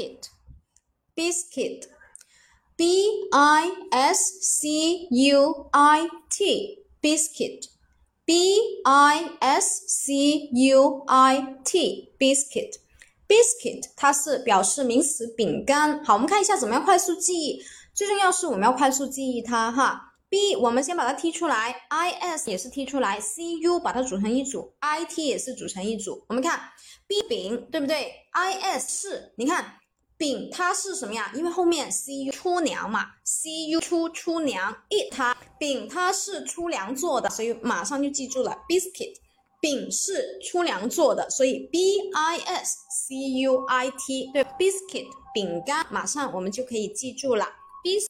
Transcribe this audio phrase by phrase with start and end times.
[0.00, 0.30] Biscuit,
[1.14, 1.80] biscuit,
[2.76, 2.82] b
[3.30, 4.68] i s c
[5.10, 7.68] u i t, biscuit,
[8.24, 8.30] b
[8.82, 11.34] i s c u i
[11.64, 12.76] t, biscuit,
[13.28, 16.02] biscuit，它是表示名词饼干。
[16.02, 17.62] 好，我们看一下怎么样快速记忆。
[17.92, 20.14] 最重要是我们要快速记忆它哈。
[20.30, 26.24] B，我们先把它踢出来，I S 也是踢出来，C U 把它组成一组，I T 也是组成一组。
[26.28, 26.70] 我们看
[27.08, 29.79] B 饼对不对？I S 是，你看。
[30.20, 31.32] 饼它是什么呀？
[31.34, 39.14] 因为后面 c 出粮嘛，c u 出出粮，it 它饼它是粗粮做的，所以马上就记住了，biscuit
[39.62, 42.76] 饼是粗粮做的，所以 b i s
[43.08, 47.46] c u i t 对，biscuit 饼干，马上我们就可以记住了
[47.82, 48.00] ，b。